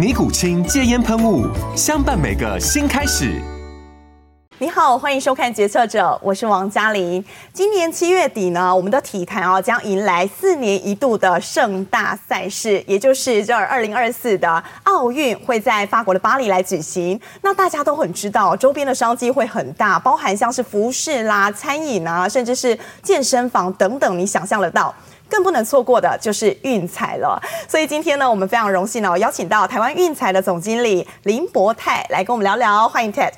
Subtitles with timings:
[0.00, 1.46] 尼古清戒烟喷雾，
[1.76, 3.38] 相伴每个新开始。
[4.56, 7.22] 你好，欢迎收看《决策者》，我是王嘉玲。
[7.52, 17.20] 今年七月底呢，我们的体坛啊将迎来四年一度的盛大赛事，也就是这二零二四的奥运会在法国的巴黎来举行。
[17.42, 24.94] 那大家都很知道，周边的商机会很大，包含像是服饰啦、餐饮啊，甚至是健身房等等，你想象得到。
[25.30, 33.32] 更不能错过的就是运彩了，所以今天呢，我们非常荣幸呢，邀请到台湾运彩的总经理林博泰来跟我们聊聊，欢迎 Ted。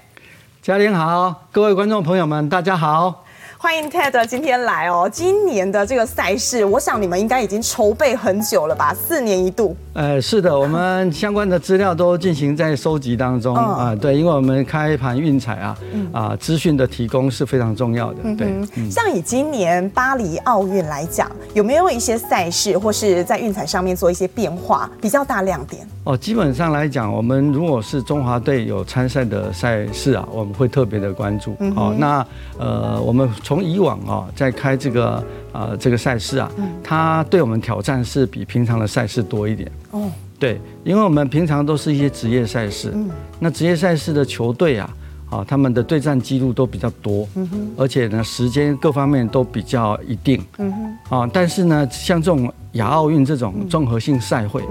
[0.63, 3.25] 嘉玲好，各位观众朋友们，大家好。
[3.63, 5.09] 欢迎 Ted 今天来哦。
[5.11, 8.93] 今年的这个赛事，我想你们应该已经筹备很久了吧？
[8.93, 9.77] 四年一度。
[9.93, 13.97] 呃，是的，我们相关的资料都进行在收集当中啊、呃。
[13.97, 15.79] 对，因为我们开盘运彩啊，
[16.13, 18.17] 啊、呃，资讯的提供是非常重要的。
[18.37, 25.87] 对，嗯、像以今年巴黎奥运来讲，有没有一些赛事或是在运彩上面做一些变化，比较大亮点？
[26.05, 31.55] 哦，基本上来讲，我们如果是中华队有参赛的赛事啊，我们会特别的关注。
[31.77, 32.27] 哦，那
[32.59, 33.31] 呃，我们。
[33.52, 36.49] 从以往啊，在开这个呃这个赛事啊，
[36.85, 39.69] 它对我们挑战是比平常的赛事多一点。
[39.91, 40.09] 哦，
[40.39, 42.95] 对，因为我们平常都是一些职业赛事，
[43.41, 44.97] 那职业赛事的球队啊，
[45.29, 47.29] 啊，他们的对战记录都比较多，
[47.77, 50.41] 而且呢，时间各方面都比较一定。
[50.59, 50.73] 嗯
[51.09, 54.63] 哼，啊，但是呢，像这种亚奥运这种综合性赛会，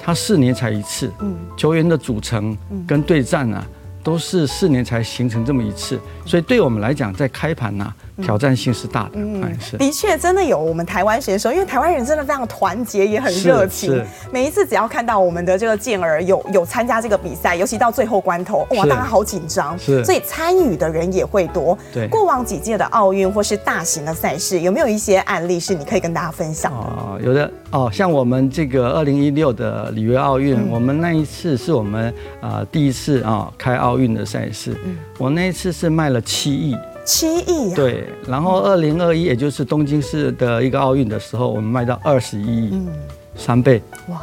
[0.00, 1.10] 它四年才一次，
[1.56, 3.66] 球员的组成跟对战啊，
[4.02, 7.92] 都是四年才形成这么一次，所以对我们来讲，在开盘呢。
[8.22, 14.02] 挑战性是大的，嗯，是的确真的有我们台湾选手，因为台湾人真的非常团结，也很热情。
[14.32, 21.76] 每一次只要看到我们的这个健儿有有参加这个比赛，尤其到最后关头，哇，大家好紧张，是，所以参与的人也会多。
[21.92, 26.78] 对，过往几届的奥运或是大型的赛事，有没有一些案例是你可以跟大家分享的？
[26.78, 36.74] 哦，有的哦，像我们这个二零一六的里约奥运，我们那一次是我们啊第一次啊开奥运的赛事，嗯，我那一次是卖了七亿。
[37.06, 42.88] 七亿、啊、对，然后二零二一，也就是东京市的一个奥运的时候，我们卖到二十一亿，嗯，
[43.36, 43.80] 三倍。
[44.08, 44.20] 哇，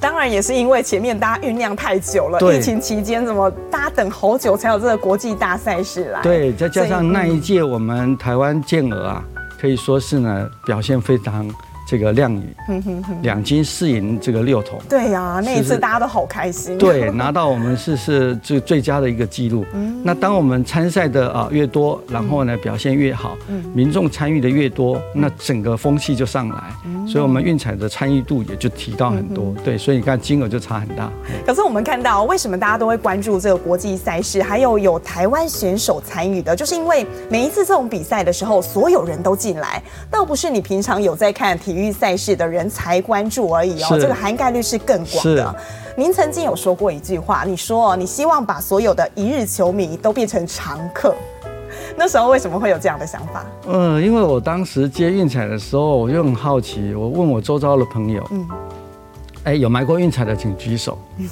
[0.00, 6.22] 当然也是因为前面大家酝酿太久了，疫情期间怎么大家等好久才有这个国际大赛事来？
[6.22, 9.22] 对，再加上那一届我们台湾健儿啊，
[9.60, 11.46] 可以说是呢表现非常。
[11.90, 12.54] 这个亮宇，
[13.20, 14.78] 两金四银，这个六铜。
[14.88, 16.78] 对呀、啊，那一次大家都好开心。
[16.78, 19.66] 对，拿到我们是是最最佳的一个记录。
[19.74, 23.36] 嗯，那当我们参赛的啊越多，然后呢表现越好，
[23.74, 26.62] 民众参与的越多，那整个风气就上来，
[27.08, 29.52] 所以我们运彩的参与度也就提高很多。
[29.64, 31.10] 对，所以你看金额就差很大。
[31.44, 41.79] 可是我们看到为什么大家都会关注这个国际赛事，还有有台湾选手参与的，就是因为每一次这种比赛的时候，所有人都进来，倒不是你平常有在看体育。
[41.80, 45.56] 体育赛事的人才关注而已哦，这个涵盖率是更广的。
[45.96, 51.14] 您曾经有说过一句话，你说你希望把所有的一日球迷都变成常客。
[51.96, 53.46] 那时候为什么会有这样的想法？
[53.66, 58.46] 嗯，因为我当时接运彩的时候，我就很好奇，我问我周遭的朋友，嗯，
[59.44, 60.98] 哎，有买过运彩的请举手。
[61.16, 61.26] 嗯，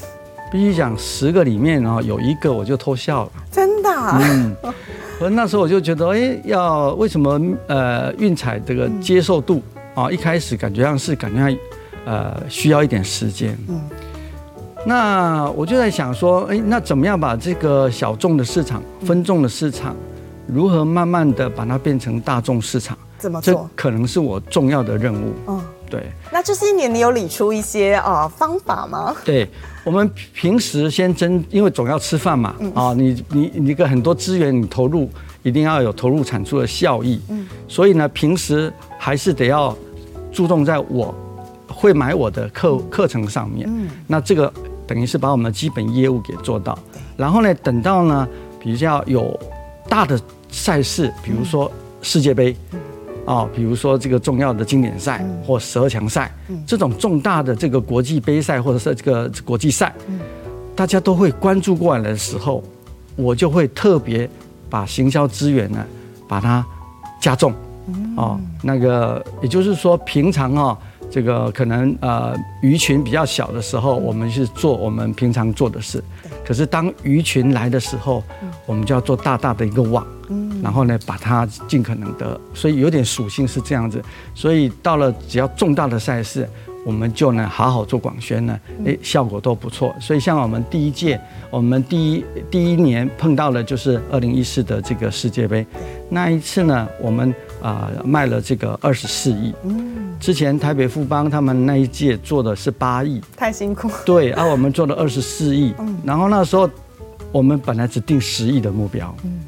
[0.51, 3.31] 必须讲十个里面啊，有一个我就偷笑了。
[3.53, 3.91] 真的？
[3.93, 4.57] 嗯。
[5.21, 9.61] 我 那时候我就觉得，哎，要为什么呃运彩这个接受度？
[9.99, 11.59] 啊，一开始感觉上是感觉上，
[12.05, 13.59] 呃，需要一点时间。
[13.69, 13.81] 嗯，
[14.87, 19.97] 那我就在想说，哎，那怎么样把这个小众的市场、分众的市场，
[20.47, 22.97] 如何慢慢的把它变成大众市场？
[23.19, 23.55] 怎么做？
[23.55, 25.35] 这可能是我重要的任务。
[25.49, 25.61] 嗯，
[25.91, 26.07] 对。
[26.31, 29.17] 那这些年你有理出一些啊方法吗？
[29.25, 29.49] 对，
[29.83, 32.55] 我们平时先真，因为总要吃饭嘛。
[32.73, 35.11] 啊，你你你个很多资源你投入，
[35.43, 37.21] 一定要有投入产出的效益。
[37.31, 39.77] 嗯，所以呢，平时还是得要。
[40.39, 41.13] 注重在我
[41.67, 44.53] 会买我的课课程上面，嗯，那这个
[44.87, 46.79] 等于是把我们的基本业务给做到，
[47.17, 48.29] 然后呢，等到呢
[48.61, 49.37] 比较有
[49.89, 50.17] 大的
[50.49, 51.69] 赛事，比如说
[52.03, 52.55] 世界杯，
[53.27, 56.33] 啊，比如说这个重要的经典赛或十二强赛，
[56.65, 59.93] 这种重大的这个国际杯赛或者是这个国际赛，
[60.77, 62.63] 大家都会关注过来的时候，
[63.17, 64.31] 我就会特别
[64.71, 65.85] 把行销资源呢，
[66.29, 66.65] 把它
[67.21, 67.53] 加重，
[68.17, 70.79] 哦，那个也就是说平常啊。
[71.11, 76.05] 这个可能呃鱼群比较小的时候，我们是做我们平常做的事。
[76.45, 78.23] 可是当鱼群来的时候，
[78.67, 80.07] 我们就要做大大的一个网，
[80.63, 84.05] 然后呢把它尽可能的，所以有点属性是这样子。
[84.35, 86.47] 所以到了只要重大的赛事，
[86.85, 89.97] 我们就呢好好做广宣呢，诶效果都不错。
[89.99, 91.19] 所以像我们第一届，
[91.51, 95.67] 我们第一第一年碰到了就是二零一四的这个世界杯，
[96.11, 99.55] 那一次呢我们啊卖了这个二十四亿。
[99.65, 100.17] 嗯。
[100.21, 103.89] 之前台北富邦他们那一届做的是八亿，太辛苦。
[104.05, 105.97] 对，而、啊、我们做了二十四亿，嗯。
[106.05, 106.69] 然后那时候
[107.31, 109.41] 我们本来只定十亿的目标，嗯，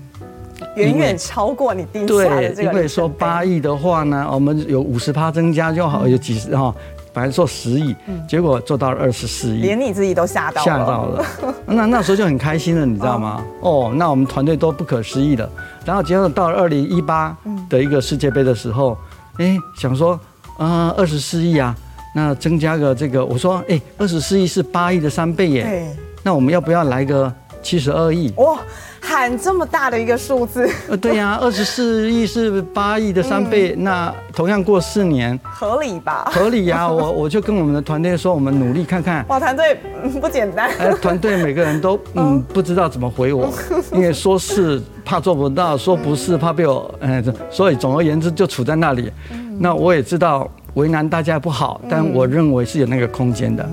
[0.77, 2.55] 远远超过你定下的这个。
[2.55, 6.73] 对，因为说八亿的话呢，我们有五十趴增加就好，有几十哈，
[7.13, 7.95] 本来做十亿，
[8.29, 10.65] 结果做到了二十四亿，连你自己都吓到了。
[10.65, 11.25] 吓到了，
[11.67, 13.43] 那那时候就很开心了，你知道吗？
[13.61, 15.49] 哦，那我们团队都不可思议了。
[15.85, 17.37] 然后结果到了二零一八
[17.69, 18.97] 的一个世界杯的时候，
[19.39, 20.19] 哎，想说。
[20.59, 21.75] 啊，二十四亿啊，
[22.15, 28.31] 那增加个这个，我说，哎，二十四亿是八亿的三倍耶，那我们要不要来个七十二亿？
[28.37, 28.59] 哇，
[29.21, 30.67] 喊这么大的一个数字？
[30.89, 36.31] 呃，对呀，二十四亿是八亿的三倍，嗯、那同样过四年，合理吧？
[36.33, 39.23] 合理呀，我我就跟我们的团队说，我们努力看看。
[39.29, 39.79] 哇，团队
[40.19, 40.71] 不简单。
[40.79, 43.53] 哎，团队每个人都 嗯不知道怎么回我，
[43.93, 49.13] 因为说是怕做不到，说不是怕被我，哎，所以总而言之就处在那里。
[49.59, 53.69] 那我也知道为难大家不好，但我认为是有那个空间的。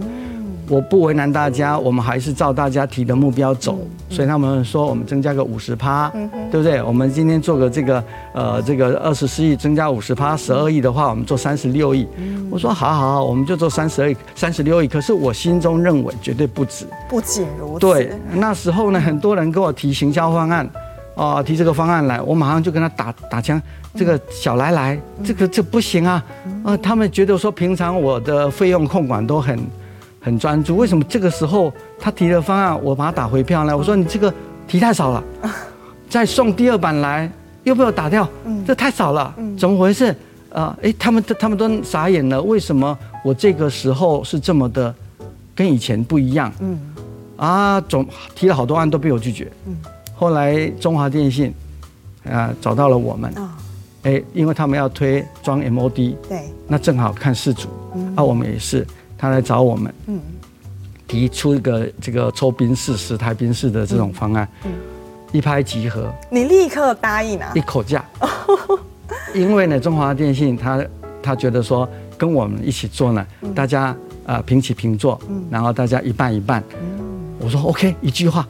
[0.69, 3.79] 我不为难大家，我们还是照大家提的目标走。
[4.09, 6.09] 所以他们说我们增加个五十趴，
[6.51, 6.81] 对不对？
[6.83, 8.03] 我们今天做个这个
[8.33, 12.07] 呃这个二十四亿增加五十趴，十二亿的话，我们做三十六亿。
[12.49, 14.87] 我说好好好，我们就做三十二亿、三十六亿。
[14.87, 16.85] 可是我心中认为绝对不止。
[17.09, 17.79] 不仅如此。
[17.79, 20.69] 对，那时候呢，很多人跟我提行销方案。
[21.15, 23.59] 哦，提这个方案来，我马上就跟他打打枪。
[23.95, 26.23] 这个小来来，这个这不行啊！
[26.63, 29.59] 呃，他们觉得说平常我的费用控管都很
[30.27, 33.75] 很专注，为什么这个时候他提的方案我把他打回票呢？
[33.75, 34.33] 我说你这个
[34.67, 35.23] 提太少了，
[36.09, 37.31] 再送第二版来
[37.63, 38.27] 又被我打掉，
[38.65, 40.13] 这太少了，怎么回事？
[40.51, 44.93] 啊，哎，他们都他们都傻眼了，为什么我这个时候是这么的
[45.55, 46.51] 跟以前不一样？
[46.59, 46.77] 嗯，
[47.37, 49.49] 啊，总提了好多案都被我拒绝。
[49.65, 49.77] 嗯。
[50.13, 51.53] 后来中华电信，
[52.29, 53.33] 啊，找到了我们，
[54.03, 57.69] 哎，因为他们要推装 MOD，对，那正好看四组，
[58.15, 58.85] 啊，我们也是，
[59.17, 60.19] 他来找我们，嗯，
[61.07, 64.71] 提出一个这个抽宾士十台宾士的这种方案，嗯，
[65.31, 68.03] 一拍即合，你立刻答应啊，一口价，
[69.33, 70.85] 因为呢，中华电信他
[71.21, 71.87] 他觉得说
[72.17, 73.25] 跟我们一起做呢，
[73.55, 75.19] 大家啊平起平坐，
[75.49, 76.63] 然后大家一半一半，
[77.39, 78.47] 我说 OK，一句话。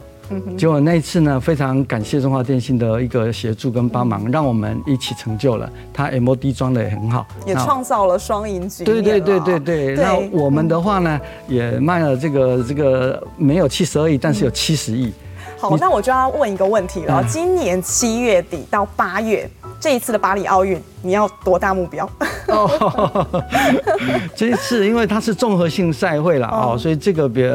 [0.57, 5.69] 结果那一次呢，非常感谢中华电信的一个协助跟帮忙，让我们一起成就了。
[5.93, 9.03] 它 MOD 装的也很好，也创造了双赢局面。
[9.03, 9.95] 对对对对对。
[9.95, 15.13] 那我们的话呢，也卖了这个这个没有七十二亿，但是有七十亿。
[15.59, 17.23] 好，那我就要问一个问题了。
[17.27, 19.49] 今年七月底到八月。
[19.79, 22.09] 这一次的巴黎奥运，你要多大目标？
[22.47, 23.43] 哦，
[24.35, 27.47] 这一次因为它是综合性赛会了哦，所以这个比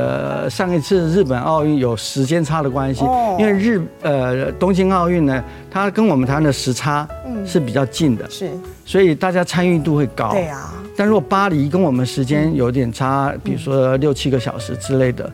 [0.48, 3.04] 上一次日本奥运有时间差的关系。
[3.38, 7.06] 因为日呃东京奥运呢，它跟我们台湾的时差
[7.44, 8.50] 是比较近的，是，
[8.84, 10.30] 所以大家参与度会高。
[10.30, 15.30] 对啊，但如果巴黎跟我们时间有点差，比如说六七个小时之类的。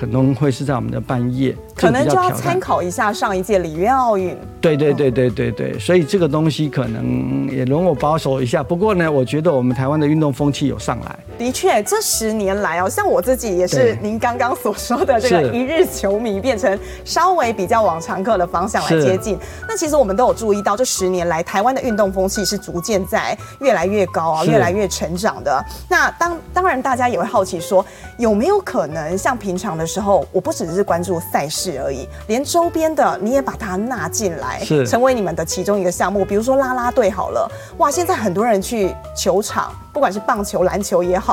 [0.00, 4.34] 可能会是在我们的半夜，可能就要参考一下上一届里约奥运。
[4.58, 8.62] 对对对对对对，所以这个东西可能也容我保守一下。
[8.62, 11.18] 不过呢，我觉得我们台湾的运动风气有上来。
[11.40, 19.38] 的确，这十年来哦，像我自己也是您刚刚所说的这个一日球迷，变成稍微比较往常客的方向来接近。
[19.66, 25.64] 那其实我们都有注意到，这十年来台湾的运动风气是逐渐在越来越高啊，越来越成长的。
[25.88, 27.82] 那当当然，大家也会好奇说，
[28.18, 36.22] 有没有可能像平常的时候，我不只是关注赛事而已，连周边的你也把它纳进来，是成为你们的其中一个项目。
[36.22, 41.29] 比如说啦啦队好了，哇，现在很多人去球场，不管是棒球、篮球也好，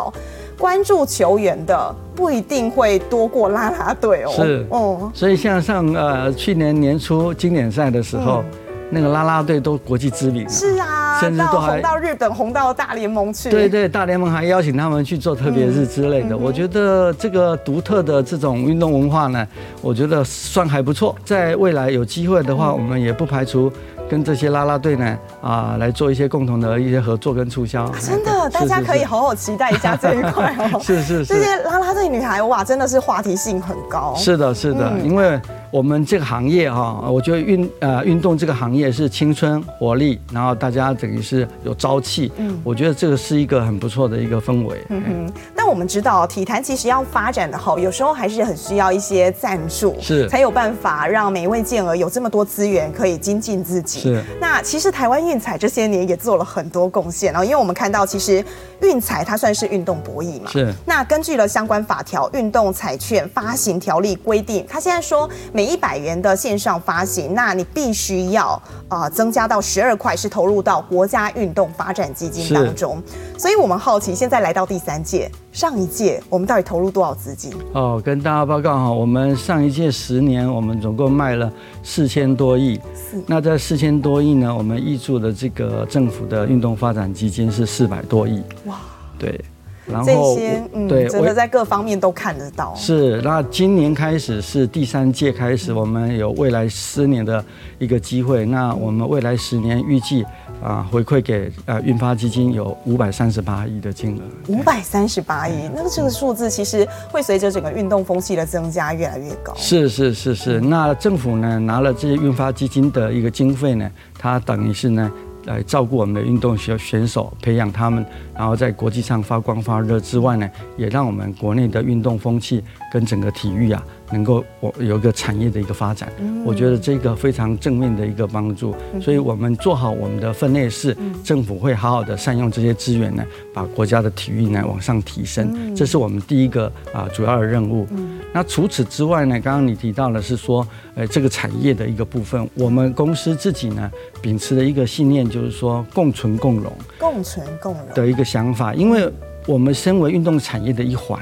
[0.58, 4.32] 关注球员的不一定会多过啦啦队哦。
[4.36, 8.46] 是，哦，所以像上呃去年年初经典赛的时候，嗯、
[8.90, 10.50] 那个啦啦队都国际知名。
[10.50, 10.88] 是啊。
[11.18, 13.50] 啊，甚至都还红到日本，红到大联盟去。
[13.50, 16.36] 对对，大联盟还邀请他们去做特别日之类的。
[16.36, 19.48] 嗯、我觉得这个独特的这种运动文化呢，
[19.82, 21.16] 我觉得算还不错。
[21.24, 23.72] 在未来有机会的话，我们也不排除。
[24.10, 30.80] 跟这些啦啦队呢啊来做一些共同的一些合作跟促销，真的，大家可以好好期待一下这一块哦。
[30.84, 34.14] 是是是，这些拉拉队女孩哇，真的是话题性很高。
[34.16, 35.40] 是的，是的，因为。
[35.70, 44.82] 我们这个行业哈，我觉得运呃运动这个行业是青春活力，然后大家等于是有朝气，嗯，我觉得这个是一个很不错的一个氛围。
[44.90, 54.00] 嗯哼，但我们知道体坛其实要发展的好，有时候还是很需要一些赞助，是才有办法让每一位健儿有这么多资源可以精进自己。
[54.00, 58.44] 是，那其实台湾运彩这些年也做了很多贡献，然后因为我们看到其实
[58.82, 60.74] 运彩它算是运动博弈嘛，是。
[60.86, 73.02] 那根据了相关法条，运动彩券发行条例规定，它现在说每一百元的线上发行，那你必须要呃增加到十二块，是投入到国家运动发展基金当中。
[73.40, 77.52] 所以我们好奇，现在来到第三届，上一届我们到底投入多少资金？
[77.74, 82.80] 哦，跟大家报告哈，我们上一届十年，我们总共卖了四千多亿。
[83.26, 88.44] 那在四千多亿呢，我们挹注的这个政府的运动发展基金是四百多亿。
[88.66, 88.76] 哇，
[89.18, 89.44] 对。
[89.90, 92.74] 然后这些嗯，对，真的在各方面都看得到。
[92.76, 97.44] 是，那今年开始是第三届开始，我们有未来十年的
[97.80, 98.46] 一个机会。
[98.46, 100.26] 那我们未来十年预计
[100.62, 104.22] 啊，回馈给呃运发基金有五百三十八亿的金额。
[104.48, 109.54] 五百三十八亿，那这个数字其实会随着整个运动风气的增加越来越高。
[109.56, 113.90] 是是是是，那政府呢拿了这些运发基金的一个经费呢，
[114.20, 115.12] 它等于是呢。
[115.48, 126.12] 来照顾我们的运动选选手，培养他们，然后在国际上发光发热之外呢，也让我们国内的运动风气跟整个体育啊，能够我有一个产业的一个发展。
[126.46, 128.76] 我觉得这个非常正面的一个帮助。
[129.02, 133.24] 所以我们做好我们的分内事，政府会好好的善用这些资源呢，
[133.54, 135.76] 把国家的体育呢往上提升。
[135.76, 137.88] 这是我们第一个啊主要的任务。
[138.34, 143.90] 那除此之外呢，刚刚你提到的是说，呃，这个产业的一个部分，我们公司自己呢
[144.22, 148.74] 秉持的一个信念，就是说共存共荣，共存共荣的一个想法。
[148.74, 149.12] 因为
[149.46, 151.20] 我们身为运动产业的一环，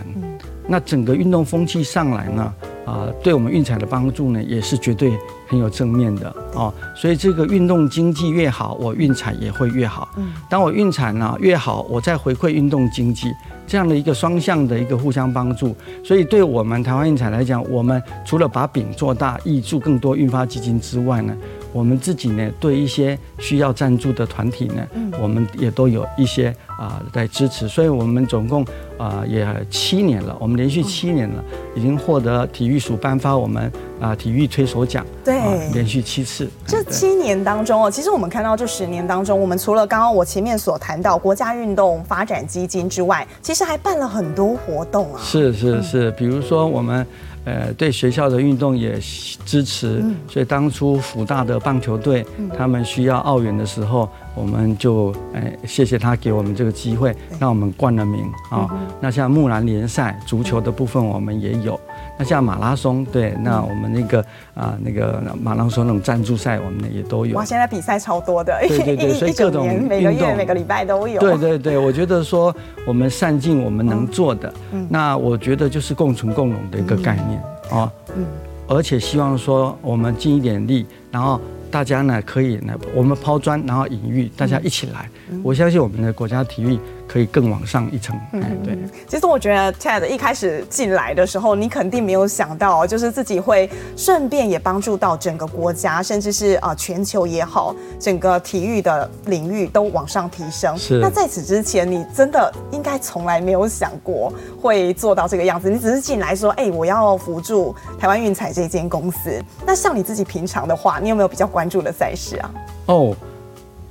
[0.68, 2.54] 那整个运动风气上来呢，
[2.86, 6.74] 啊，对我们运彩的帮助呢，也是绝对很有正面的哦。
[6.96, 10.08] 所以这个运动经济越好，我运彩也会越好。
[10.50, 13.32] 当我运彩呢越好，我再回馈运动经济。
[13.68, 21.36] 这样的一个双向的一个互相帮助，所以对我们台湾运彩来讲，我们除了把饼做大，挹注更多运发基金之外呢，
[21.76, 24.88] 我们自己呢对一些需要赞助的团体呢，
[25.22, 28.66] 我们也都有一些啊在支持，所以我们总共
[28.98, 31.44] 啊也七年了，我们连续七年了，
[31.76, 35.36] 已经获得体育署颁发我们啊体育推手奖，对，
[35.74, 36.50] 连续七次。
[36.66, 45.20] 这七年当中哦，其实我们看到这十年当中，我们除了刚刚我前面所谈到国家运动发展基金之外，其实还办了很多活动啊！
[45.22, 47.06] 是是是，比如说我们，
[47.46, 49.00] 呃，对学校的运动也
[49.46, 52.26] 支持，所以当初辅大的棒球队
[52.58, 58.68] 他们需要奥援的时候，我们就哎谢谢他给我们这个机会，让我们冠了名啊。
[59.00, 61.80] 那像木兰联赛足球的部分，我们也有。
[62.18, 67.36] 那像马拉松，对，那我们那个啊，那个马拉松那种赞助赛，我们也都有。
[67.36, 71.20] 哇，现在比赛超多的，对对对，所以各种每个月每个礼拜都有。
[71.20, 72.56] 对对对，我觉得说
[72.88, 74.54] 我们善尽我们能做的，
[74.90, 77.92] 那我觉得就是共存共荣的一个概念啊。
[78.16, 78.26] 嗯，
[78.68, 81.40] 而且希望说我们尽一点力，然后。
[81.72, 85.10] 大家呢可以呢，我们抛砖，然后引玉，大家一起来。
[85.44, 86.80] 我相信我们的国家体育
[87.16, 88.14] 可以更往上一层。
[88.34, 88.78] 嗯，对。
[89.08, 100.78] 其实我觉得 Ted 一开始进来的时候，你肯定没有想到，就是自己会顺便也帮助到整个国家，甚至是啊全球也好，整个体育的领域都往上提升。
[100.78, 101.00] 是。
[101.00, 105.70] 那在此之前，你真的应该从来没有想过会做到这个样子。
[105.70, 109.42] 你只是进来说，哎，我要辅助台湾运彩这间公司。
[109.66, 112.52] 那像你自己平常的话，你有没有比较关关注的赛事啊？
[112.88, 113.16] 哦，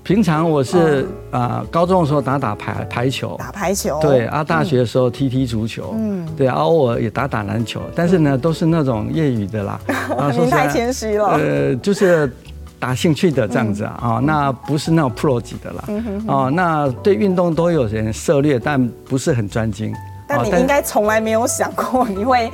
[0.04, 3.98] 平常我是啊、呃，高中的时候打打排排球，打排球。
[4.02, 9.80] 对啊，大学的时候踢踢足球，嗯，对啊，偶尔也打打篮球，但是呢，都是那种业余的啦。
[10.30, 11.28] 您太谦虚了。
[11.28, 12.30] 呃，就是
[12.78, 15.84] 打兴趣的这样子啊，啊、嗯，那不是那种 pro 级的啦。
[16.26, 19.94] 哦，那对运动都有点涉猎，但不是很专精。
[20.28, 22.52] 但你应该从来没有想过你会。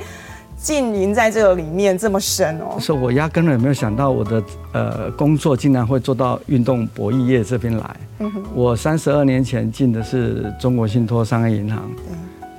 [0.61, 7.95] 经营在这个里面这么深哦，是我压根儿也没有想到我的呃工作竟然会做到运动博弈业这边来。
[8.19, 11.89] 嗯哼，我三十二年前进的是中国信托商业银行，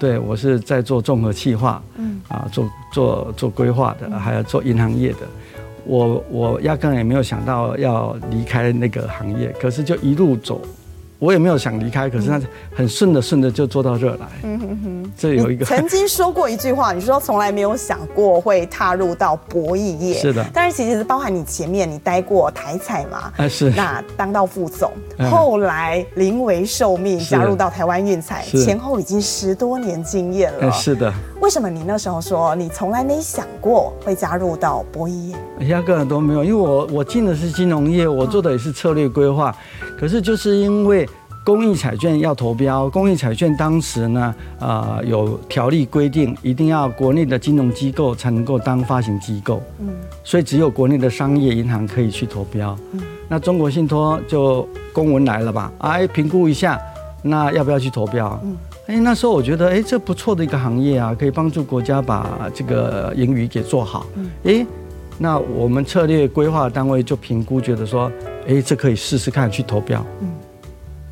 [0.00, 2.20] 对，我是在做综合企划，嗯。
[2.28, 5.18] 啊做做做规划的，还有做银行业的。
[5.84, 10.60] 我我压根也没有想到要离开那个行业，可是就一路走
[11.22, 12.40] 我也没有想离开，可是他
[12.74, 14.26] 很顺的顺着就做到这来。
[14.42, 20.14] 嗯哼哼，这有一个曾经 说过一句话，你说从来没有想过会踏入到博弈业。
[20.14, 24.90] 是的，但是其实是包含你前面你待过台彩嘛，啊是，那当到副总，
[25.30, 30.72] 后来临危受命加入到台湾运彩，前后已经十多年经验了。
[30.72, 35.66] 是的，为什么你那时候说你从来没想过会加入到博弈业？
[35.66, 39.52] 压根都没有，因为我我进的是金融业，我做的也是策略规划，
[39.98, 41.06] 可是就是因为。
[41.44, 49.88] 公益彩券要投标，公益彩券当时呢，啊、呃，有条例规定，一定要国内的金融机构才能够当发行机构，嗯，
[50.22, 56.80] 所以只有国内的商业银行可以去投标，嗯，那中国信托就公文来了吧，哎，评估一下，
[57.22, 58.38] 那要不要去投标？
[58.44, 64.66] 嗯，哎，那时候我觉得，哎，这不错的一个行业啊，可以帮助国家把这个盈余给做好，嗯，哎，
[65.18, 68.10] 那我们策略规划单位就评估，觉得说，
[68.48, 70.28] 哎，这可以试试看去投标，嗯。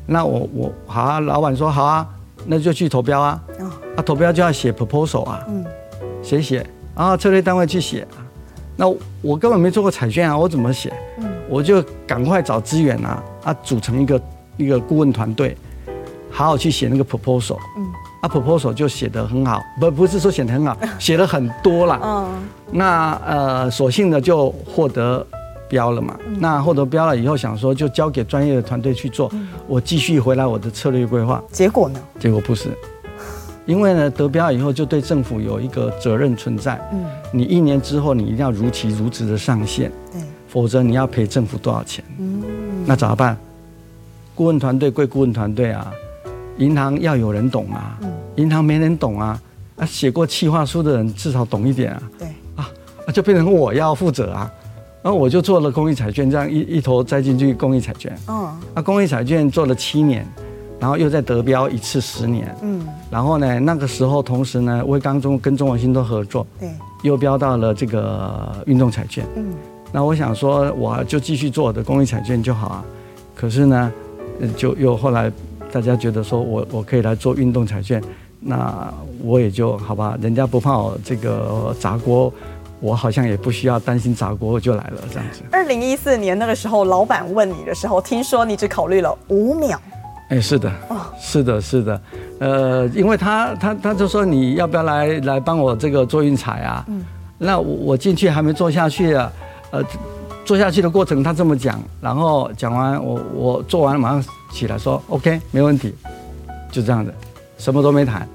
[0.07, 2.05] 那我我好啊，老板说好啊，
[2.45, 3.41] 那就去投标啊。
[3.95, 5.45] 啊，投标就要写 proposal 啊。
[5.47, 5.63] 嗯。
[6.21, 6.65] 写写
[6.95, 8.19] 啊，策略单位去写啊。
[8.75, 10.91] 那我根本没做过彩券啊，我怎么写？
[11.19, 11.25] 嗯。
[11.47, 14.21] 我就赶快找资源啊啊，组成一个
[14.57, 15.55] 一个顾问团队，
[16.31, 17.57] 好好去写那个 proposal。
[17.77, 17.85] 嗯。
[18.21, 21.99] 啊，proposal 就写得很好，不不是说写得很好， 写了很多了。
[22.03, 22.43] 嗯。
[22.71, 25.25] 那呃，索性呢就获得。
[25.71, 26.19] 标了嘛？
[26.37, 29.31] 那获得标了以后，想说就交给专业的团队去做。
[29.69, 31.41] 我继续回来我的策略规划。
[31.49, 32.01] 结果呢？
[32.19, 32.77] 结果不是，
[33.65, 36.77] 因为呢得标以后就对政府有一个责任存在。
[36.91, 37.05] 嗯。
[37.31, 39.89] 你一年之后你一定要如期如职的上线。
[40.11, 40.21] 对。
[40.49, 42.03] 否则你要赔政府多少钱？
[42.19, 42.43] 嗯。
[42.85, 43.37] 那怎么办？
[44.35, 45.89] 顾问团队归顾问团队啊，
[46.57, 47.97] 银行要有人懂啊。
[48.01, 48.11] 嗯。
[48.35, 49.41] 银行没人懂啊，
[49.77, 52.03] 啊写过企划书的人至少懂一点啊。
[52.17, 52.27] 对。
[52.55, 52.69] 啊，
[53.13, 54.51] 就变成我要负责啊。
[55.03, 58.15] 然后我就做了公益彩券，这样一一头栽进去公益彩券。
[58.27, 58.35] 嗯，
[58.75, 60.25] 啊公益彩券做了七年，
[60.79, 62.55] 然后又再得标一次十年。
[62.61, 62.85] 嗯。
[63.09, 66.45] 然后呢，那个时候同时呢，威刚中跟中国信托合作。
[66.59, 66.69] 对。
[67.01, 69.25] 又标到了这个运动彩券。
[69.35, 69.43] 嗯。
[69.91, 72.85] 那我想说，我就继续做我的公益彩券就好啊。
[73.35, 73.91] 可是呢，
[74.55, 75.31] 就又后来
[75.71, 78.01] 大家觉得说我我可以来做运动彩券，
[78.39, 82.31] 那我也就好吧，人家不怕我这个砸锅。
[82.79, 85.43] 我好像也不需要担心砸锅就来了这样子。
[85.51, 89.79] 二零一四年那个时候，老板问你的时候，听说你只考虑了五秒。
[90.29, 92.01] 哎，是的，哦，是的，是的，
[92.39, 96.83] 呃，因为他他他就说你要不要来来帮我这个做运彩啊？
[96.87, 97.05] 嗯，
[97.37, 99.31] 那我我进去还没做下去啊，
[99.69, 99.83] 呃，
[100.43, 105.95] 做下去的过程他这么讲，然后讲完我我做完马上起来说 OK 没问题，
[106.71, 107.13] 就这样子，
[107.57, 108.27] 什么都没谈，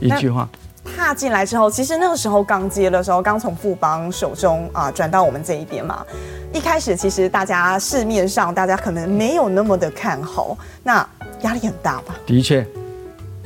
[0.00, 0.48] 一句话。
[0.96, 6.04] 踏进来之后，其实那个时候刚接的时候，刚从富邦手中啊转到我们这一边嘛。
[6.52, 11.06] 一开始其实大家市面上大家可能没有那么的看好，那
[11.42, 12.14] 压力很大吧？
[12.24, 12.66] 的确，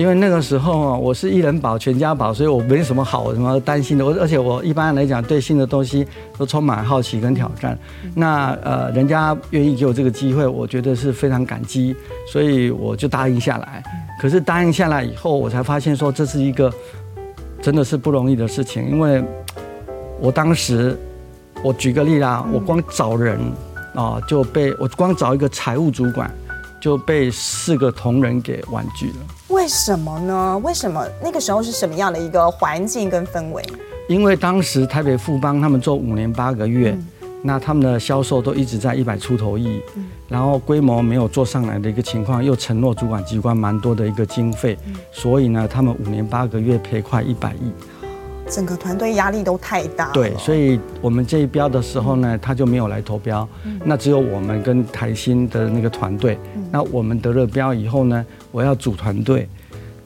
[0.01, 4.07] 因为那个时候啊，我是一人保全家保，所以我没什么好什么担心的。
[4.07, 6.07] 我而且我一般来讲对新的东西
[6.39, 7.79] 都充满好奇跟挑战。
[8.15, 11.95] 那呃，人家愿意给我这个机会，我觉得是非常感激，
[12.33, 13.83] 所以我就答应下来。
[14.19, 16.73] 可是答应下来以后，我才发现说这是一个。
[17.63, 19.23] 真的是不容易的事情，因为
[20.19, 20.99] 我当时，
[21.63, 23.39] 我举个例啦，我光找人
[23.95, 26.33] 啊就被我光找一个财务主管
[26.81, 29.17] 就被四个同仁给婉拒了。
[29.51, 30.59] 为什么呢？
[30.65, 33.63] 为什么那个时候是什么样的一个环境跟氛围？
[34.09, 36.93] 因为当时台北富邦他们做五年八个月。
[36.93, 37.07] 嗯
[37.43, 39.81] 那他们的销售都一直在一百出头亿，
[40.29, 44.77] 然后规模没有做上来的一个情况，又承诺主管机关蛮多的一个经费，
[45.11, 47.73] 所以呢，他们五年八个月赔快一百亿，
[48.51, 50.11] 整个团队压力都太大。
[50.11, 53.49] 对，所以我们这一标的时候呢，他就没有来投标，
[53.85, 56.37] 那只有我们跟台新的那个团队。
[56.71, 59.49] 那我们得了标以后呢，我要组团队，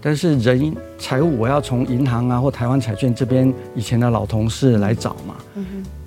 [0.00, 5.35] 但是人财务我要从银行啊或台湾彩券这边以前的老同事来找嘛。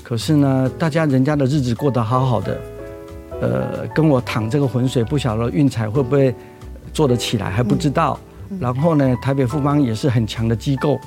[0.03, 2.57] 可是呢，大家人家的日子过得好好的，
[3.41, 6.33] 呃，跟我淌这个浑水，不晓得运彩会不会
[6.93, 8.17] 做得起来还不知道。
[8.59, 10.97] 然后呢，台北富邦也是很强的机构，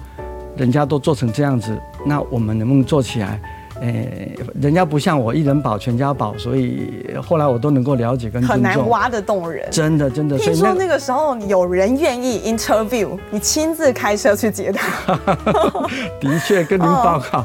[0.56, 3.40] 人家都做成这样子，那我们能不能做起来？
[3.80, 10.36] 诶，人家不像我一人保全家保，所以后来我都能够了解跟很难挖得动人，真的真的。
[10.36, 15.14] 听说那个时候有人愿意 interview，你亲自开车去接他。
[16.20, 17.42] 的确，跟您报告，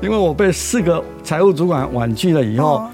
[0.00, 2.84] 因为我被四个财务主管婉拒了以后，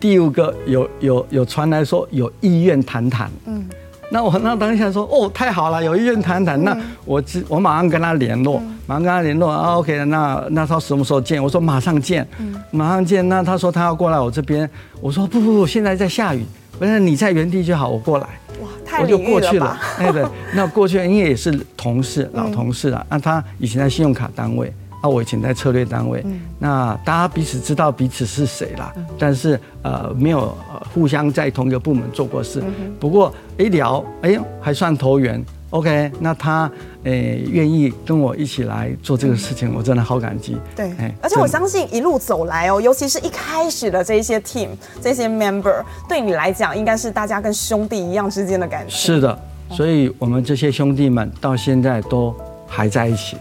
[0.00, 3.30] 第五个有有有传来说有意愿谈谈。
[3.46, 3.64] 嗯。
[4.10, 11.42] 那我那当下说哦，太好了，有意愿谈谈，那我我马上跟他联络，马上跟他联络啊，OK，那那他什么时候见？
[11.42, 12.26] 我说马上见，
[12.70, 13.28] 马上见。
[13.28, 14.68] 那他说他要过来我这边，
[15.00, 16.42] 我说不不不，现在在下雨，
[16.78, 18.26] 不是你在原地就好，我过来，
[18.62, 19.78] 哇，太我就过去了了。
[19.98, 23.06] 哎，对，那过去因为也是同事，老同事了。
[23.10, 26.22] 那、他以前在信用卡单位，啊，我以前在策略单位。
[26.24, 30.56] 嗯、那大家彼此知道彼此是谁啦，嗯、但是呃，没有
[30.92, 32.60] 互相在同一个部门做过事。
[32.64, 35.44] 嗯、不过一聊，哎呦，还算投缘。
[35.70, 36.70] OK，那他
[37.04, 40.56] 诶愿意跟我一起来做这个事情，我真的好感激。
[40.74, 44.68] 对，而且我相信一路走来哦，尤其是一开始的这些 team、
[45.02, 48.94] 这些 member，对你来讲应该是大家跟兄弟一样之间的感觉。
[48.94, 49.38] 是的，
[49.70, 52.34] 所以我们这些兄弟们到现在都
[52.66, 53.36] 还在一起，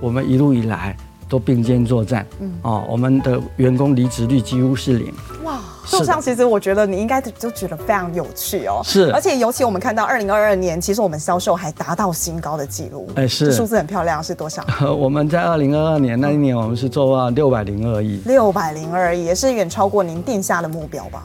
[0.00, 0.96] 我们一路以来
[1.28, 2.26] 都并肩作战。
[2.40, 5.12] 嗯，哦，我们的员工离职率几乎是零。
[5.44, 5.58] 哇。
[5.90, 14.62] 路上其实我觉得你应该都觉得非常有趣哦，是，而且尤其我们看到二零二二年，其实我们销售还达到新高的记录，哎，是，数字很漂亮，是多少？
[14.94, 21.24] 我们在二零二二年那一年，我们是做到六百零二亿，六百零二亿也是远超过您定下的目标吧？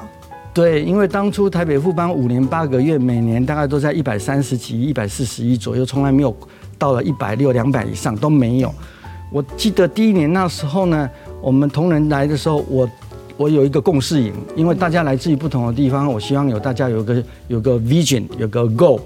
[0.53, 6.33] 对，因为当初台北富邦五年八个月，每年大概都在一百三十几亿、一百四十亿左右，从来没有
[6.77, 8.73] 到了一百六、两百以上都没有。
[9.31, 11.09] 我记得第一年那时候呢，
[11.41, 12.89] 我们同仁来的时候，我。
[13.35, 19.01] 我有一个共事营，因为大家来自于不同的地方，我希望有大家有个有个 vision，有个 goal，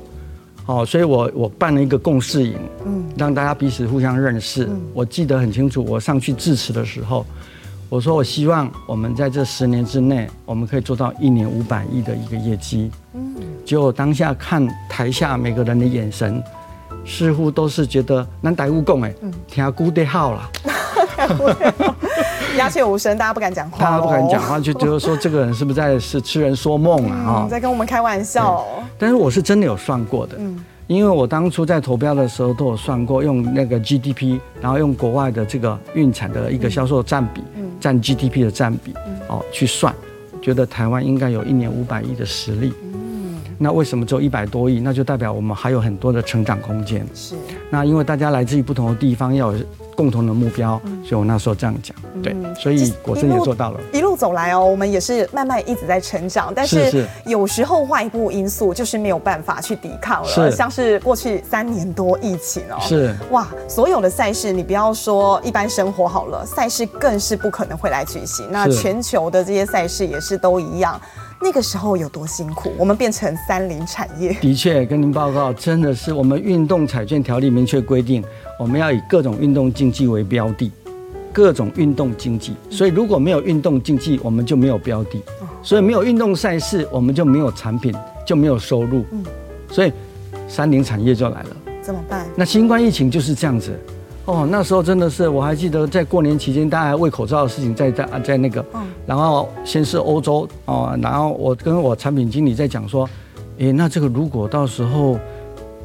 [0.66, 2.54] 好，所以我我办了一个共事营，
[2.86, 4.68] 嗯，让大家彼此互相认识。
[4.94, 7.26] 我记得很清楚，我上去致辞的时候，
[7.88, 12.92] 我说我希望我们在这十年之内，我们可以做到一年五百亿的一个业绩。
[13.14, 13.34] 嗯，
[13.66, 16.44] 结果当下看台下每个人的眼神，
[17.08, 19.13] 似乎都是觉得难逮误共哎，
[19.48, 20.52] 听估得好了。
[22.58, 23.78] 鸦雀无声，大家不敢讲话。
[23.80, 27.24] 大家不敢讲话，就觉得说这个人是不是在是痴人说梦啊？
[27.26, 28.65] 哈，在跟我们开玩笑。
[28.98, 37.43] 但是我是真的有算过的，嗯，因为我当初在投标的时候都有算过，用那个 GDP，然后用国外的这个运产的一个销售占比，
[37.80, 38.93] 占 GDP 的占比，
[39.28, 39.93] 哦，去算，
[40.41, 42.74] 觉得台湾应该有一年五百亿的实力。
[43.58, 44.80] 嗯，那为什么只有一百多亿？
[44.80, 47.06] 那就代表我们还有很多的成长空间。
[47.13, 47.36] 是。
[47.70, 49.60] 那因为大家来自于不同的地方，要有。
[49.98, 53.80] 共同的目标，所以我那时候这样讲，对，所以果真也做到了。
[53.91, 71.02] 一路走来哦，我们也是慢慢一直在成长，但是有时候外部因素就是没有办法去抵抗了，像是过去三年多疫情哦，是哇，所有的赛事你不要说一般生活好了，赛事更是不可能会来举行，那全球的这些赛事也是都一样。
[71.39, 72.73] 那个时候有多辛苦？
[72.78, 74.34] 我们变成三零产业。
[74.41, 78.23] 的确，跟您报告，真的是我们运动彩券条例明确规定，
[78.60, 80.71] 我们要以各种运动竞技为标的，
[81.32, 82.56] 各种运动竞技。
[82.69, 85.21] 所以如果没有运动竞技，我们就没有标的。
[85.62, 87.93] 所以没有运动赛事，我们就没有产品，
[88.26, 89.06] 就没有收入。
[89.69, 89.93] 所以
[90.47, 91.50] 三零产业就来了。
[91.82, 92.26] 怎么办？
[92.36, 93.80] 那新冠疫情就是这样子。
[94.28, 98.63] 哦，那时候真的是，我还记得在过年期间，大家还为口罩的事情在在在那个，
[99.06, 103.10] 然后先是欧洲哦，然后我跟我产品经理在讲说，
[103.58, 105.18] 诶，那这个如果到时候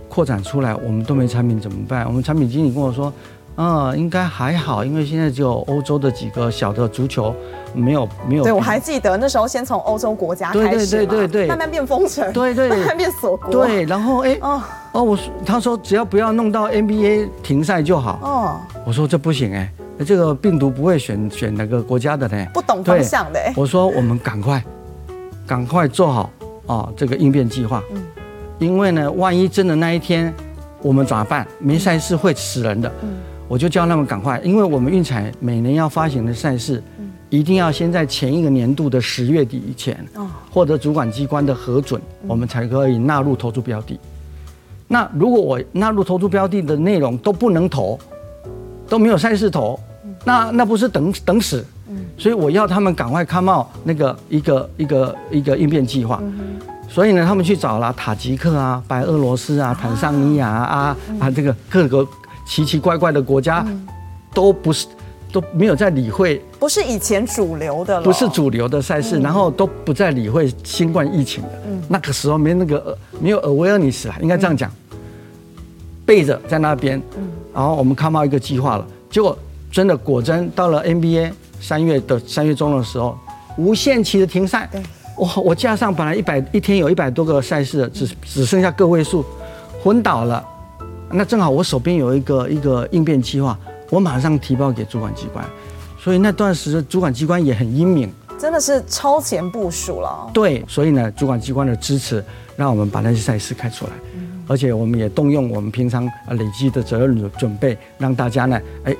[0.08, 2.04] 扩展出来，我们都没产品怎么办？
[2.04, 3.12] 我们产品经理跟我说，
[3.54, 7.34] 啊，应该还好，因为现在只有欧洲的几个小的足球
[7.74, 8.42] 没有没有。
[8.42, 14.62] 对，我还记得那时候先从欧洲国家开始，对对对对对，慢慢变封城，对对，慢慢变锁国，对，然后哎哦。
[14.92, 18.18] 哦，我说，他说只要不要弄到 NBA 停赛就好。
[18.22, 19.72] 哦，我说这不行哎，
[20.04, 22.46] 这个病毒不会选选哪个国家的呢？
[22.52, 23.40] 不懂方向的。
[23.56, 24.62] 我说我们赶快，
[25.46, 26.30] 赶快做好
[26.66, 27.82] 哦这个应变计划。
[27.94, 28.02] 嗯，
[28.58, 30.30] 因为呢，万一真的那一天
[30.82, 31.46] 我们怎么办？
[31.58, 32.92] 没赛事会死人的。
[33.02, 33.14] 嗯，
[33.52, 36.82] 我就叫他们赶快，因为我们运彩每年要发行的赛事，
[37.28, 44.00] 一定要先在前一个年度的十月底以前，哦，获得主管机关的核准，我们才可以纳入投注标的。
[44.88, 47.98] 那如果我纳入投注标的的内容都不能投，
[48.88, 49.78] 都没有赛事投，
[50.24, 51.62] 那那不是等等死？
[52.16, 56.22] 所以我要他们赶快 come out 那个一个一个一个应变计划。
[56.88, 62.06] 所以呢，他们去找了塔吉克啊、白俄罗斯啊、坦桑尼亚啊啊这个各个
[62.44, 63.66] 奇奇怪怪的国家，
[64.34, 64.86] 都不是
[65.32, 71.50] 都没有在理会，不是以前主流的了，不是主流的赛事，然后都不再理会新冠疫情的。
[71.88, 74.70] 那个时候没那个没有 awareness 啊，应该这样讲。
[76.04, 77.00] 背着在那边，
[77.54, 79.38] 然后我们看到一个计划了，结果
[79.70, 83.16] 真的果真到了 NBA 三月的三月中的时候，
[83.56, 84.68] 无限期的停赛，
[85.18, 85.36] 哇！
[85.36, 89.24] 我架上本来一百一天有一百多个赛事，只只剩下个位数，
[89.82, 90.44] 昏倒了。
[91.12, 93.58] 那正好我手边有一个一个应变计划，
[93.90, 95.44] 我马上提报给主管机关，
[95.98, 100.30] 所以那段时间主管机关也很英明，真的是超前部署了。
[100.32, 102.24] 对，所以呢，主管机关的支持，
[102.56, 103.92] 让我们把那些赛事开出来。
[104.48, 108.94] 而且我们也动用我们平常累积的责任准备，让大家呢，哎，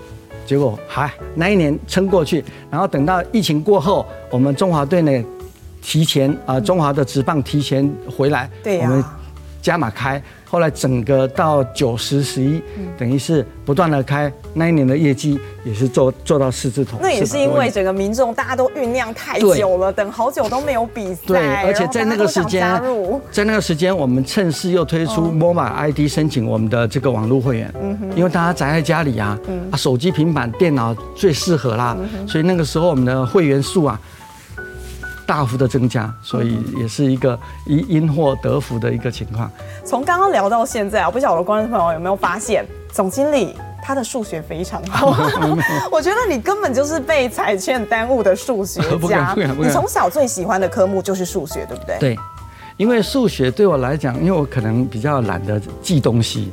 [0.46, 5.24] 结果还那一年撑过去，然后等到疫情过后，我们中华队呢，
[5.82, 9.04] 提前啊、呃，中华的职棒提前回来，对呀、我们
[9.62, 10.22] 加码开。
[10.44, 12.62] 后来整个到九十十一，
[12.98, 16.98] 等于是不断的开，那一年的业绩也是做做到四字头。
[17.00, 21.20] 那也是因为整个民众大家都酝酿太久了，等好久都没有比赛。
[21.26, 22.78] 对，而且在那个时间，
[23.30, 27.72] 在那个时间，我们趁势又推出 MOBA ID 申请我们的这个网络会员。
[27.80, 27.98] 嗯。
[28.14, 29.38] 因为大家宅在家里啊，
[29.70, 31.96] 啊手机、平板、电脑最适合啦，
[32.28, 33.98] 所以那个时候我们的会员数啊。
[35.26, 39.50] 大幅的增加，所以也是一个因因祸得福的一个情况。
[39.84, 45.14] 从刚刚聊到现在啊，不晓得观众朋友有没有发现，总经理他的数学非常好。
[45.90, 49.34] 我觉得你根本就是被彩券耽误的数学家。
[49.58, 51.98] 你从小最喜欢的科目就是数学，对不对？
[51.98, 52.18] 对，
[52.76, 56.52] 因为数学对我来讲，因为我可能比较懒得记东西。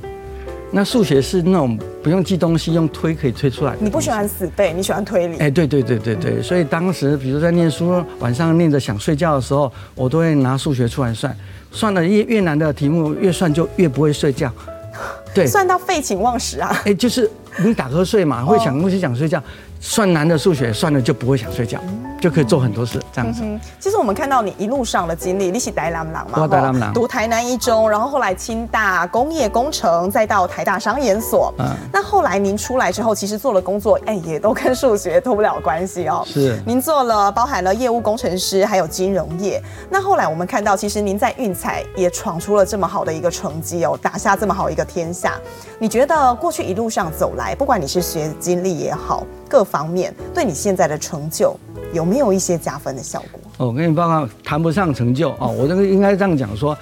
[0.72, 3.76] 那数学是那种不用记东西，用推可以推出来。
[3.80, 5.38] 你不喜欢死背，你喜欢推理。
[5.38, 11.36] 哎，对对对对对，所以当时比如在念书，晚上念着想睡觉的时候，我都会拿数学出来算，
[11.72, 14.52] 算了越越难的题目，越算就越不会睡觉。
[15.34, 16.82] 对，算到废寝忘食啊。
[16.86, 17.30] 哎，就是
[17.64, 19.42] 你打瞌睡嘛，会想东西想睡觉，
[19.80, 21.82] 算难的数学算了就不会想睡觉。
[22.20, 23.44] 就可以做很多事，这样子。
[23.80, 26.92] 其实我们看到你一路上的经历，你是台南人嘛？
[26.94, 31.54] 读台南一中，然后后来清大工业工程，再到台大商研所。
[31.60, 31.68] 嗯。
[31.94, 36.24] 那后来您出来之后，其实做了工作，哎，也都跟数学脱不了关系哦。
[36.26, 36.60] 是。
[36.66, 39.62] 您做了包含了业务工程师，还有金融业。
[39.90, 45.40] 那后来我们看到，其实您在运彩也闯出了这么好的一个成绩哦，打下这么好一个天下。
[45.80, 51.56] 你觉得过去一路上走来，不管你是学经历也好，各方面对你现在的成就，
[51.94, 53.42] 有没有一些加分的效果？
[53.58, 56.78] 哦，我跟你报告，谈不上成就哦，我这个应该这样讲说，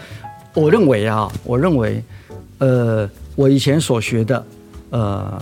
[0.53, 2.03] 我认为啊，我认为，
[2.57, 4.45] 呃，我以前所学的，
[4.89, 5.41] 呃，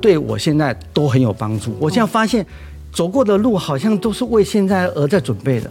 [0.00, 1.74] 对我现在都很有帮助。
[1.80, 2.44] 我现在发现，
[2.92, 5.70] 走过的路好像都是为现在而在准备的。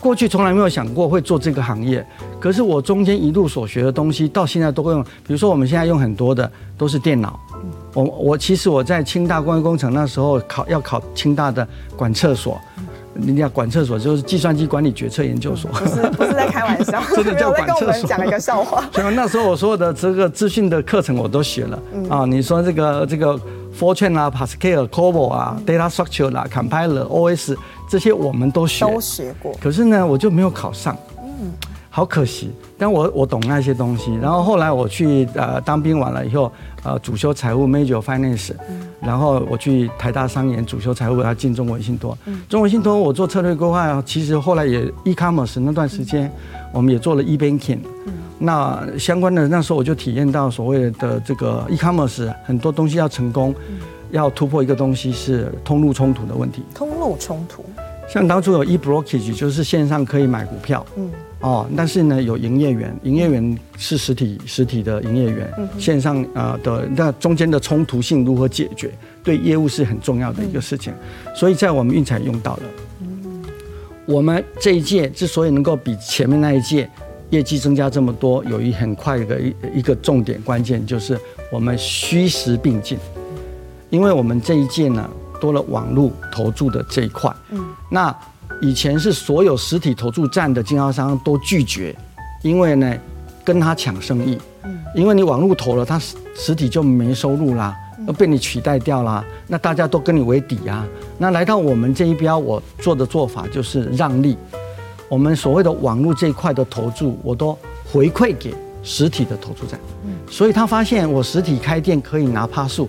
[0.00, 2.04] 过去从来没有想过会做这个行业，
[2.38, 5.02] 可是我中间一路所学的东西，到现在都会用。
[5.02, 7.38] 比如说，我们现在用很多的都是电脑。
[7.94, 12.58] 我我其实我在清大工业工程那时候考要考清大的管厕所，
[13.14, 18.08] 人家管厕所就是计算机管理决策研究所，不是不是在开玩笑， 真的叫管厕所。
[18.08, 22.24] 讲了一个笑话， 所以那时候我所有的这个资讯的课程我都学了啊。
[22.24, 23.38] 你说这个这个
[23.78, 27.56] Fortran 啊，Pascal、COBOL 啊，Data Structure 啦，Compiler、OS
[27.88, 31.52] 这些我们都学都学过，可是呢，我就没有考上，嗯，
[31.90, 32.50] 好可惜。
[32.78, 36.50] 但我我懂那些东西，然后后来我去呃当兵完了以后，
[36.84, 38.52] 呃主修财务 major finance，
[39.02, 42.16] 然后我去台大商研主修财务，要进中国信托。
[42.48, 46.32] 中国信托我做策略规划，其实后来也 e-commerce 那段时间，
[46.72, 47.80] 我们也做了 e-banking。
[48.38, 53.54] 那相关的那时候我就体验到所谓的这个 e-commerce 很多东西要成功，
[54.12, 56.62] 要突破一个东西是通路冲突的问题。
[56.74, 57.62] 通路冲突。
[58.08, 60.86] 像当初有 e-brokerage，就是线上可以买股票。
[60.96, 61.10] 嗯。
[61.40, 68.90] 哦，但是呢，有营业员，营业员是实体实体的营业员，线上啊的那中间的冲突性如何解决，
[69.24, 70.92] 对业务是很重要的一个事情，
[71.34, 72.62] 所以在我们运彩用到了。
[74.04, 76.86] 我们这一届之所以能够比前面那一届
[77.30, 81.18] 业绩增加这么多，有一很快的一一个重点关键就是
[81.50, 82.98] 我们虚实并进，
[83.88, 85.08] 因为我们这一届呢
[85.40, 88.14] 多了网络投注的这一块，嗯，那。
[88.60, 91.96] 以前是所有实体投注站的经销商都拒绝，
[92.42, 92.94] 因为呢，
[93.42, 94.38] 跟他抢生意，
[94.94, 97.74] 因为你网络投了，他实实体就没收入啦，
[98.06, 99.24] 要被你取代掉啦。
[99.46, 100.86] 那大家都跟你为敌啊。
[101.16, 104.36] 那来到我们这一边，我做的做法就是让利，
[105.08, 107.58] 我们所谓的网络这一块的投注，我都
[107.90, 109.80] 回馈给实体的投注站，
[110.30, 112.86] 所以他发现我实体开店可以拿趴数。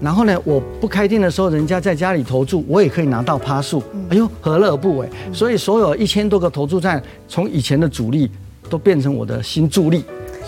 [0.00, 3.82] 然后呢，我不开店的时候，人家在家里投注，我也可以拿到趴数。
[4.10, 5.08] 哎呦，何乐而不为？
[5.32, 8.30] 所以所有一千多个投注站，从以前的主力，
[8.68, 10.04] 都变成我的新助力。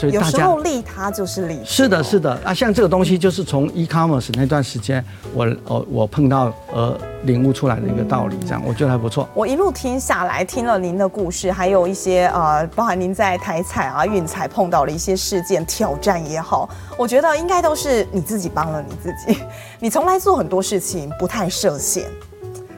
[0.07, 1.61] 有时候利他就是利。
[1.65, 9.29] 是的，是的啊，像这个东西就是从 e-commerce 那段时间，我我我碰到呃领悟出来的一个道理，这样我觉得还不错。
[9.35, 19.39] 我一路听下来，听了您的故事，还有一些呃，包含您在台彩啊、运彩碰到了一些事件挑战也好，我觉得应该都是你自己帮了你自己。
[19.81, 22.05] 你从来做很多事情不太设限。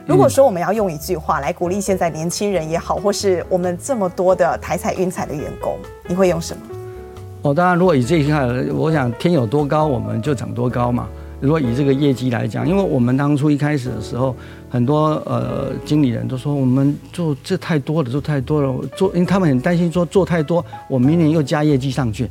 [0.07, 6.63] 如果说我们要用一句话来鼓励现在年轻人也好，或是我们这么多的台彩运彩的员工，你会用什么？
[7.43, 11.07] 哦，当然，如果以这一看，我想天有多高，我们就长多高嘛。
[11.39, 14.35] 如果以这个业绩来讲，因为我们当初一开始的时候，
[14.69, 22.29] 很多呃经理人都说我们做这太多了，做太多了，做，因为他们很担心说做太多，我明年又加业绩上去。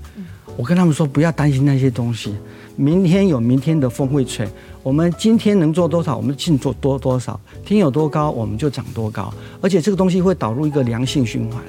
[0.56, 2.36] 我跟他们说不要担心那些东西，
[2.76, 4.46] 明天有明天的风会吹。
[4.80, 7.38] 我们今天能做多少，我们尽做多多少。
[7.64, 9.32] 天有多高，我们就长多高。
[9.60, 11.60] 而且这个东西会导入一个良性循环，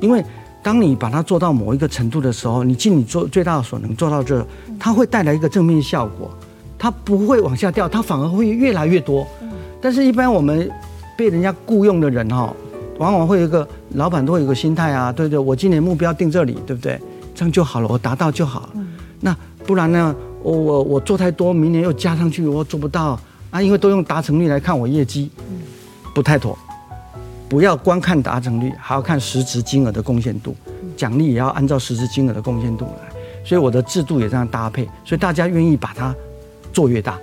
[0.00, 0.22] 因为
[0.64, 4.44] 当你把它做到某一个程度的时候，你尽你做最大的所能做到这，
[4.80, 6.30] 它会带来一个正面效果。
[6.78, 9.26] 它不会往下掉，它反而会越来越多。
[9.80, 10.70] 但是，一般我们
[11.18, 12.50] 被人家雇佣的人哈，
[12.98, 16.98] 往往会有一个老板都会有一个心态啊，对对，我今年目标定这里，对不对？
[17.34, 18.70] 这样就好了，我达到就好。
[19.20, 20.14] 那不然呢？
[20.42, 23.18] 我我我做太多，明年又加上去，我做不到
[23.50, 23.62] 啊！
[23.62, 25.30] 因为都用达成率来看我业绩，
[26.14, 26.58] 不太妥。
[27.48, 30.56] 不要光看达成率，还要看实质金额的贡献度，
[30.96, 33.14] 奖励也要按照实质金额的贡献度来。
[33.44, 36.14] 所以我的制度也这样搭配，所以大家愿意把它
[36.72, 37.18] 做越大。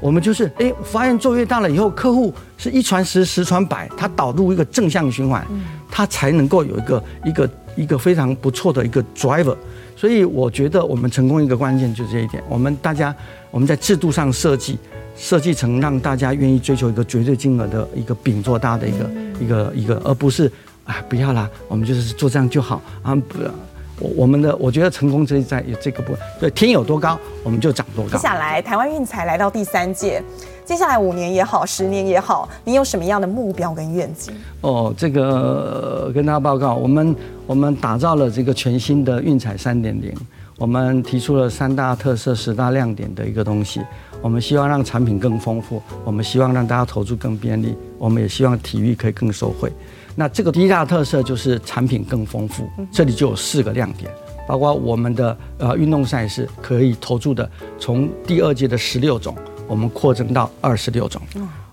[0.00, 5.42] 我们就是哎，发现做越大了以后，客户是一传十，十传百，它导入一个正向循环，
[5.90, 9.56] 它才能够有一个一个一个非常不错的一个 driver。
[9.96, 12.42] 所以我觉得我们成功一个关键就是这一点。
[12.50, 13.14] 我们大家
[13.50, 14.78] 我们在制度上设计，
[15.16, 20.50] 设计成让大家愿意追求一个绝对金额的一个饼做大的一个一个一个，而不是
[20.84, 23.38] 啊不要啦，我们就是做这样就好啊不。
[24.00, 28.10] 我我们的我觉得成功之在有这个部分，对，天有多高我们就长多高。
[28.10, 30.20] 接下来台湾运彩来到第三届，
[30.64, 34.34] 接下来五年也好，十年也好，你有什么样的目标跟愿景？
[34.62, 37.14] 哦，这个跟大家报告，我们
[37.46, 40.12] 我们打造了这个全新的运彩三点零，
[40.58, 43.80] 我们提出了三大特色、十大亮点的一个东西，
[44.24, 49.70] 我们希望让产品更丰富，我们希望让大家投注更便利，我们也希望体育可以更受惠。
[50.16, 54.10] 那这个第一大特色就是产品更丰富，这里就有四个亮点，
[54.48, 57.46] 包括我们的呃运动赛事可以投注的，
[57.78, 61.20] 从第二届的十六种，我们扩增到二十六种。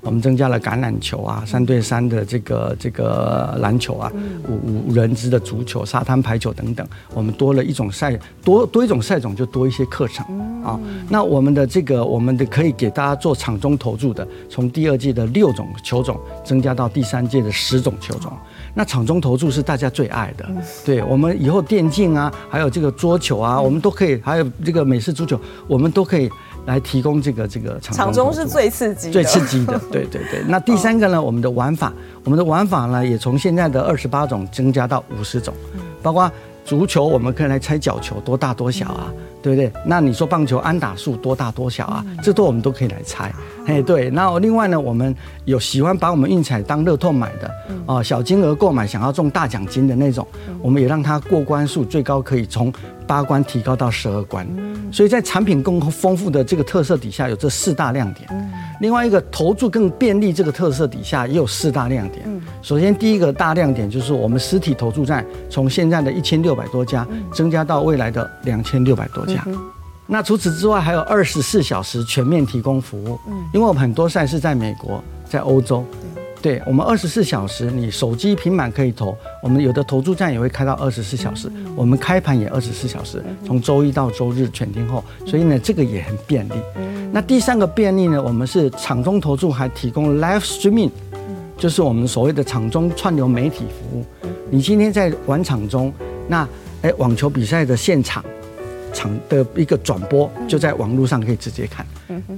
[0.04, 4.12] 我们增加了橄榄球啊，三对三的这个这个篮球啊，
[4.50, 6.84] 五五人制的足球、沙滩排球等等。
[7.14, 10.26] 我们多了一种赛，多多一种赛种就多一些课程
[10.64, 10.80] 啊。
[11.08, 18.34] 那我们的这个，我们的可以给大家做场中投注的，从第二届的六种球种增加到第三届的十种球种。
[18.74, 20.50] 那场中投注是大家最爱的，
[20.84, 26.28] 对我们以后电竞啊，还有这个桌球啊，我们都可以，还有这个美式足球，我们都可以。
[26.66, 30.44] 来提供这个这个场场中是最刺激、最刺激的， 对对对。
[30.48, 31.92] 那第三个呢，我们的玩法，
[32.24, 35.54] 我们的玩法呢，也从现在的二十八种增加到五十种，
[36.02, 36.32] 包括
[36.64, 39.72] 足球，我们可以来猜角球多大多小啊，对不对？
[39.86, 42.06] 那你说棒球安打数多大多小啊？
[42.22, 43.34] 这都我们都可以来猜。
[43.66, 44.10] 嘿，对。
[44.10, 47.52] 然后另外呢，我们有喜欢把我们运彩当乐透买的
[47.86, 50.26] 哦，小金额购买想要中大奖金的那种，
[50.62, 52.74] 我们也让它过关数最高可以从
[53.06, 54.48] 八关提高到十二关。
[54.92, 58.28] 所以在产品更丰富的这个特色底下，有这四大亮点。
[58.82, 62.42] 另外一个投注更便利这个特色底下，也有四大亮点。
[62.62, 69.46] 首先第一个大亮点就是我们实体投注站从现在的一千六百多家增加到未来的两千六百多家。
[70.08, 73.18] 那除此之外，还有二十四小时全面提供服务。
[73.28, 75.86] 嗯因为我们很多赛事在美国、在欧洲。
[76.42, 79.16] 对，我们二十四小时，你手机、平板可以投。
[79.44, 85.04] 我们有的投注站也会开到二十四小时，我们开盘也二十四小时，从周一到周日全天候。
[85.26, 86.54] 所以呢，这个也很便利。
[87.14, 90.90] 那第三个便利呢，我们是场中投注还提供 live streaming，
[91.58, 94.06] 就是我们所谓的场中串流媒体服务。
[94.50, 95.94] 你今天在玩场中，
[96.28, 96.48] 那
[96.82, 98.26] 哎，网球比赛的现场。
[98.94, 101.86] 场的一个转播就在网络上可以直接看，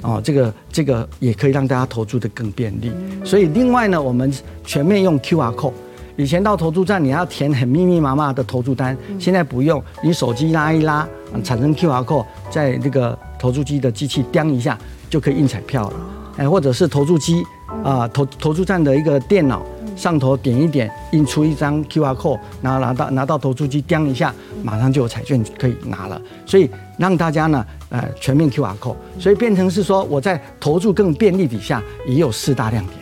[0.02, 2.92] 哦，这个这个也可以让大家投注的更便利。
[3.24, 4.32] 所以另外呢，我们
[4.66, 5.74] 全面用 QR code。
[6.16, 11.08] 以前到投注站你要填很密密麻麻的投注单，现在不用，你手机拉一拉，
[11.44, 14.78] 产生 QR code，在这个投注机的机器钉一下
[15.10, 15.96] 就可以印彩票了。
[16.38, 17.44] 哎，或者是投注机
[17.84, 19.66] 啊，投投注站的一个电脑。
[19.96, 26.22] 上头点一点，印出一张 QR code，然后拿到拿到投注机，掂一下，马上就有彩券可以拿了。
[26.46, 32.98] 所以让大家呢，呃，全面 QR code，所以变成是说我在投注更便利底下，也有四大亮点。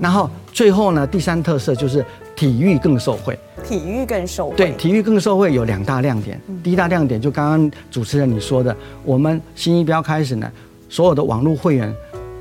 [0.00, 3.38] 然后最后呢，第三特色就是体育更受惠。
[3.64, 4.56] 体育更受惠。
[4.56, 6.40] 对，体育更受惠有两大亮点。
[6.62, 10.50] 第一大亮点就刚刚主持人你说的，我们新一标开始呢，
[10.88, 11.94] 所有的网络会员，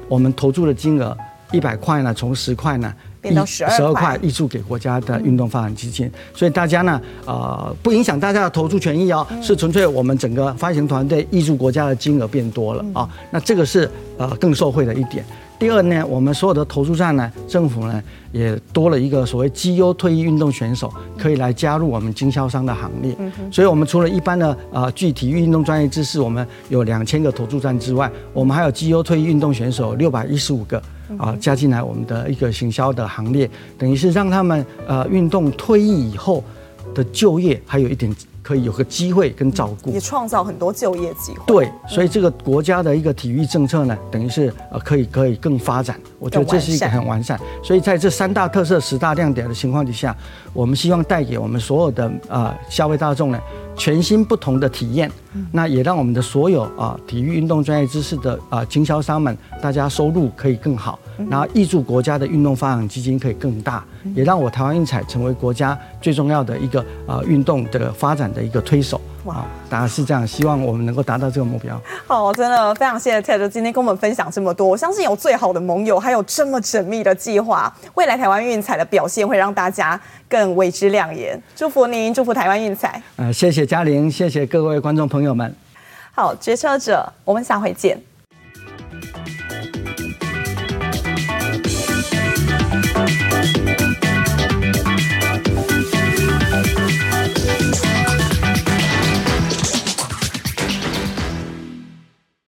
[0.08, 1.16] 我们投注的金额
[1.52, 2.92] 一百块呢，从十块呢。
[3.22, 15.24] 变到十二块，挹注给国家的运动发展基金，所以大家呢，呃，不影响大家的投注权益哦，是纯粹我们整个发行团队挹注国家的金额变多了啊，那这个是呃更受惠的一点。
[15.62, 18.02] 第二呢，我们所有的投注站呢，政府呢
[18.32, 23.16] 也多了一个所谓绩优退役运动选手，可以来加入我们经销商的行列。
[23.52, 30.82] 所以，我们除了一般的呃具体育运动专业知识，我们有两千个投注站之外，我们还有绩优退役运动选手六百一十五个
[31.20, 33.48] 啊，加进来我们的一个行销的行列，
[33.78, 36.44] 等于是让他们呃运动退役以后
[36.94, 38.14] 的就业还有一点
[38.44, 41.44] 可以有个机会跟照顾，也创造很多就业机会。
[41.46, 46.00] 对，所以这个国家的一个体育政策呢，等于是呃可以可以更发展。
[46.20, 47.40] 我觉得这是一个很完善。
[47.64, 50.16] 所以在这三大特色、十大亮点的情况底下，
[50.54, 53.40] 我们希望带给我们所有的啊、呃、消费大众呢，
[53.76, 55.10] 全新不同的体验。
[55.52, 63.84] 那也让我们的所有啊体育运动专业知识的啊经销商们，大家收入可以更好，然后挹注国家的运动发展基金可以更大，
[64.16, 69.00] 也让我台湾运彩成为国家最重要的一个啊运动的发展的一个推手。
[69.26, 71.80] 哇，大家是这样，希望我们能够达到这个目标。
[72.08, 74.68] 好，真的非常谢谢 Ted 今天跟我们分享这么多。
[74.68, 81.40] 我相信有最好的盟友，还有这么缜密的计划，未来台湾运彩的表现会让大家更为之亮眼。
[81.56, 83.00] 祝福您，祝福台湾运彩。
[83.18, 85.56] 呃，谢谢嘉玲，谢谢各位观众朋友们。
[86.16, 88.11] 好，决策者，我们下回见。